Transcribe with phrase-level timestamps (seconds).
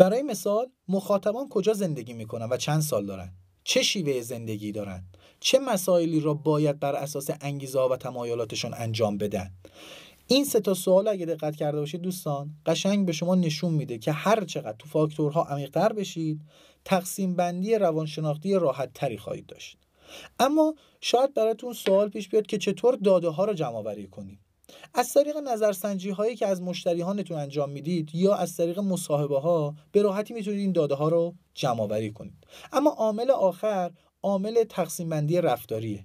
[0.00, 3.32] برای مثال مخاطبان کجا زندگی می‌کنن و چند سال دارن؟
[3.64, 5.04] چه شیوه زندگی دارن؟
[5.40, 9.50] چه مسائلی را باید بر اساس انگیزه و تمایلاتشون انجام بدن؟
[10.26, 14.12] این سه تا سوال اگه دقت کرده باشید دوستان قشنگ به شما نشون میده که
[14.12, 16.40] هر چقدر تو فاکتورها عمیقتر بشید
[16.84, 19.78] تقسیم بندی روانشناختی راحت تری خواهید داشت.
[20.38, 24.40] اما شاید براتون سوال پیش بیاد که چطور داده ها رو جمع آوری کنیم؟
[24.94, 30.02] از طریق نظرسنجی هایی که از مشتریانتون انجام می‌دید یا از طریق مصاحبه ها به
[30.02, 32.46] راحتی می‌تونید این داده ها رو جمع آوری کنید.
[32.72, 33.90] اما عامل آخر
[34.22, 36.04] عامل تقسیم بندی رفتاریه.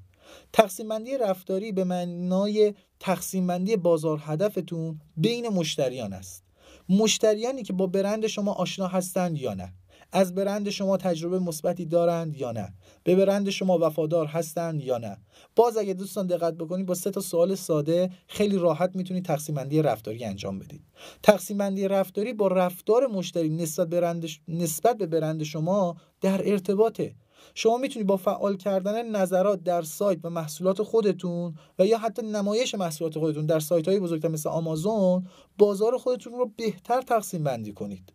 [0.54, 6.44] تقسیم بندی رفتاری به معنای تقسیم بندی بازار هدفتون بین مشتریان است.
[6.90, 9.74] مشتریانی که با برند شما آشنا هستند یا نه.
[10.18, 12.74] از برند شما تجربه مثبتی دارند یا نه؟
[13.04, 15.18] به برند شما وفادار هستند یا نه؟
[15.56, 19.82] باز اگه دوستان دقت بکنید با سه تا سوال ساده خیلی راحت می‌تونید تقسیم بندی
[19.82, 20.82] رفتاری انجام بدید.
[21.24, 27.16] تقسیم بندی رفتاری با رفتار مشتری نسبت برند نسبت به برند شما در ارتباطه.
[27.56, 32.76] شما می‌تونید با فعال کردن نظرات در سایت و محصولات خودتون و یا حتی نمایش
[32.76, 38.14] محصولات خودتون در سایت های بزرگتر مثل آمازون بازار خودتون رو بهتر تقسیم بندی کنید.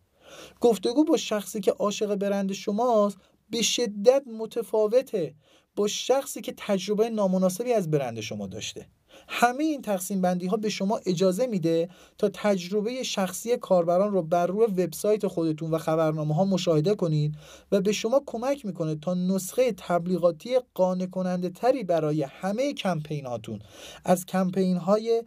[0.60, 3.18] گفتگو با شخصی که عاشق برند شماست
[3.50, 5.34] به شدت متفاوته
[5.76, 8.86] با شخصی که تجربه نامناسبی از برند شما داشته.
[9.28, 14.46] همه این تقسیم بندی ها به شما اجازه میده تا تجربه شخصی کاربران رو بر
[14.46, 17.34] روی وبسایت خودتون و خبرنامه ها مشاهده کنید
[17.72, 23.58] و به شما کمک می‌کنه تا نسخه تبلیغاتی قانع کننده تری برای همه کمپین هاتون
[24.04, 25.22] از کمپین های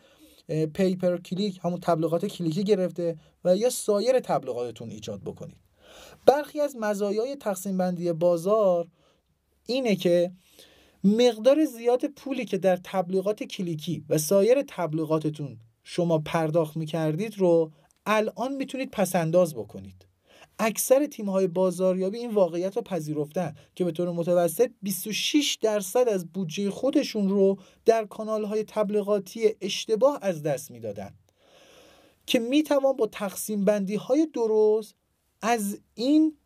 [0.47, 5.57] پیپر کلیک همون تبلیغات کلیکی گرفته و یا سایر تبلیغاتتون ایجاد بکنید.
[6.25, 8.87] برخی از مزایای تقسیم بندی بازار
[9.65, 10.31] اینه که
[11.03, 17.71] مقدار زیاد پولی که در تبلیغات کلیکی و سایر تبلیغاتتون شما پرداخت می‌کردید رو
[18.05, 20.05] الان می‌تونید پسنداز بکنید.
[20.65, 26.27] اکثر تیم های بازاریابی این واقعیت رو پذیرفتن که به طور متوسط 26 درصد از
[26.27, 31.13] بودجه خودشون رو در کانال های تبلیغاتی اشتباه از دست می‌دادن.
[32.25, 34.95] که می‌توان با تقسیم بندی های درست
[35.41, 36.37] از این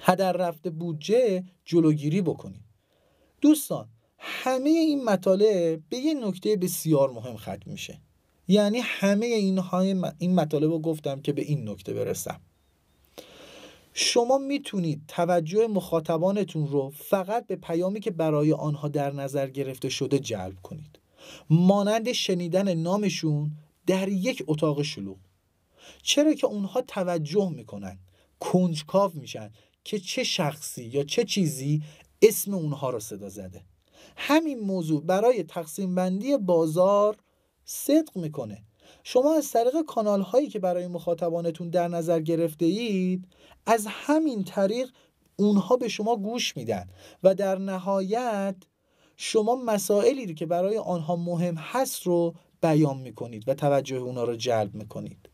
[0.00, 2.64] هدر رفته بودجه جلوگیری بکنید
[3.40, 8.00] دوستان همه این مطالب به یه نکته بسیار مهم ختم میشه.
[8.48, 12.40] یعنی همه اینهای این مطالب رو گفتم که به این نکته برسم.
[13.92, 20.18] شما می‌تونید توجه مخاطبانتون رو فقط به پیامی که برای آنها در نظر گرفته شده
[20.18, 20.98] جلب کنید.
[21.50, 23.50] مانند شنیدن نامشون
[23.86, 25.18] در یک اتاق شلوغ.
[26.02, 27.98] چرا که اونها توجه می‌کنن
[28.40, 29.50] کنجکاو میشن
[29.84, 31.82] که چه شخصی یا چه چیزی
[32.22, 33.64] اسم اونها رو صدا زده.
[34.16, 37.16] همین موضوع برای تقسیم بندی بازار
[37.64, 38.64] صدق می‌کنه.
[39.02, 43.28] شما از طریق کانال هایی که برای مخاطبانتون در نظر گرفته اید
[43.66, 44.90] از همین طریق
[45.36, 46.88] اونها به شما گوش میدن
[47.22, 48.56] و در نهایت
[49.16, 54.74] شما مسائلی که برای آنها مهم هست رو بیان می‌کنید و توجه اونها رو جلب
[54.74, 55.30] می‌کنید.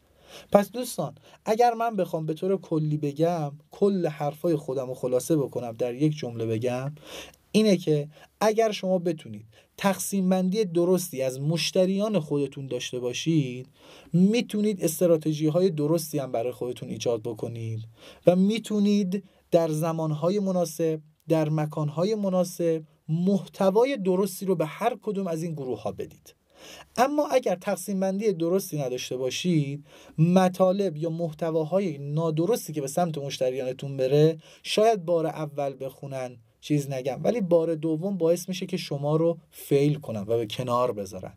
[0.52, 5.72] پس دوستان اگر من بخوام به طور کلی بگم کل حرفای خودم رو خلاصه بکنم
[5.72, 6.92] در یک جمله بگم
[7.56, 8.08] اینه که
[8.40, 9.46] اگر شما بتونید
[9.76, 13.68] تقسیم بندی درستی از مشتریان خودتون داشته باشید
[14.12, 17.80] می‌تونید استراتژی های درستی هم برای خودتون ایجاد بکنید
[18.26, 25.42] و می‌تونید در زمانهای مناسب در مکانهای مناسب محتوای درستی رو به هر کدوم از
[25.42, 26.34] این گروه ها بدید.
[26.96, 29.86] اما اگر تقسیم بندی درستی نداشته باشید
[30.18, 37.20] مطالب یا محتواهای نادرستی که به سمت مشتریانتون بره شاید بار اول بخونن چیز نگم.
[37.24, 41.32] ولی بار دوم باعث میشه که شما رو فیل کنن و به کنار بذارن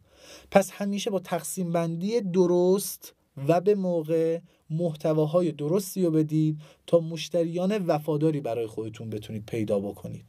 [0.51, 3.13] پس همیشه با تقسیم بندی درست
[3.47, 4.39] و به موقع
[4.69, 10.25] محتواهای درستی رو بدید تا مشتریان وفاداری برای خودتون بتونید پیدا بکنید.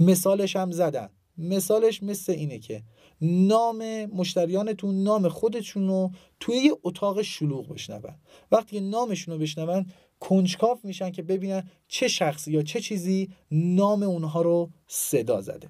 [0.00, 1.08] مثالش هم زدن
[1.38, 2.82] مثالش مثل اینه که
[3.20, 8.14] نام مشتریانتون نام خودشون رو توی یه اتاق شلوغ بشنون.
[8.52, 9.86] وقتی نامشون رو بشنون
[10.20, 15.68] کنجکاف میشن که ببینن چه شخصی یا چه چیزی نام اونها رو صدا زده.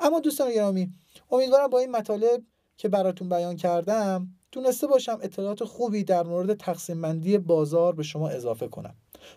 [0.00, 0.92] اما دوستان گرامی
[1.30, 2.42] امیدوارم با این مطالب
[2.76, 8.28] که براتون بیان کردم تونسته باشم اطلاعات خوبی در مورد تقسیم بندی بازار به شما
[8.28, 8.94] اضافه کنم.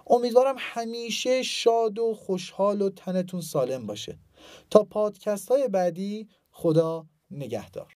[0.07, 4.17] امیدوارم همیشه شاد و خوشحال و تنتون سالم باشه.
[4.69, 7.98] تا پادکست های بعدی خدا نگهدار.